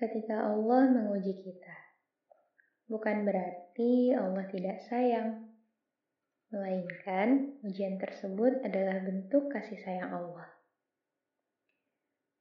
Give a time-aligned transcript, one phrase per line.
[0.00, 1.76] ketika Allah menguji kita.
[2.88, 5.52] Bukan berarti Allah tidak sayang,
[6.48, 10.48] melainkan ujian tersebut adalah bentuk kasih sayang Allah.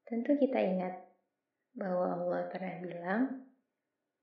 [0.08, 1.04] Tentu kita ingat
[1.76, 3.23] bahwa Allah pernah bilang,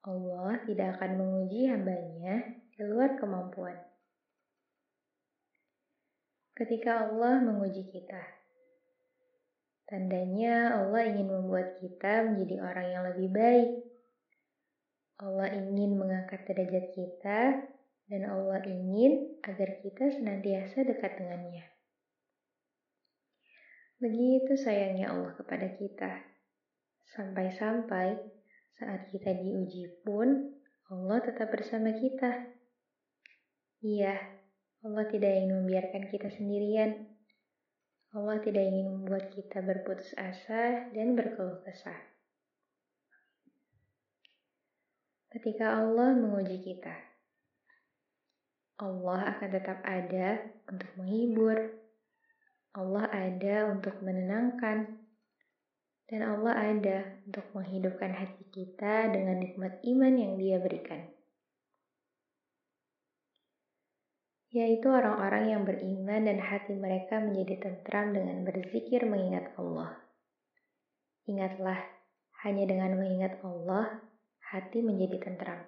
[0.02, 2.40] Allah tidak akan menguji hambanya
[2.72, 3.76] di luar kemampuan.
[6.56, 8.45] Ketika Allah menguji kita,
[9.86, 13.70] tandanya Allah ingin membuat kita menjadi orang yang lebih baik.
[15.16, 17.40] Allah ingin mengangkat derajat kita
[18.06, 21.64] dan Allah ingin agar kita senantiasa dekat dengannya.
[23.96, 26.20] Begitu sayangnya Allah kepada kita.
[27.16, 28.20] Sampai-sampai
[28.76, 30.52] saat kita diuji pun
[30.92, 32.52] Allah tetap bersama kita.
[33.80, 34.20] Iya,
[34.84, 37.15] Allah tidak ingin membiarkan kita sendirian.
[38.16, 42.00] Allah tidak ingin membuat kita berputus asa dan berkeluh kesah.
[45.28, 46.96] Ketika Allah menguji kita,
[48.80, 51.76] Allah akan tetap ada untuk menghibur,
[52.72, 54.96] Allah ada untuk menenangkan,
[56.08, 61.15] dan Allah ada untuk menghidupkan hati kita dengan nikmat iman yang Dia berikan.
[64.56, 70.00] Yaitu orang-orang yang beriman dan hati mereka menjadi tentram dengan berzikir mengingat Allah.
[71.28, 71.76] Ingatlah,
[72.40, 74.00] hanya dengan mengingat Allah,
[74.40, 75.60] hati menjadi tentram.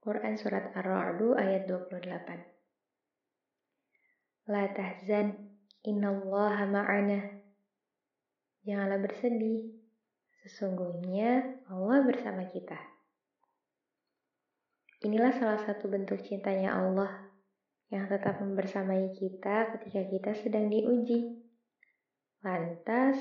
[0.00, 5.52] Quran Surat Ar-Ra'du ayat 28 La tahzan,
[5.84, 7.44] innallaha ma'ana.
[8.64, 9.76] Janganlah bersedih,
[10.40, 12.97] sesungguhnya Allah bersama kita.
[14.98, 17.30] Inilah salah satu bentuk cintanya Allah
[17.88, 21.38] yang tetap membersamai kita ketika kita sedang diuji.
[22.42, 23.18] Lantas,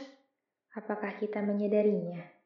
[0.73, 2.36] apakah kita menyadarinya?